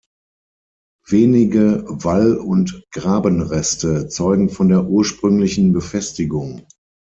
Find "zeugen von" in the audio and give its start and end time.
4.07-4.67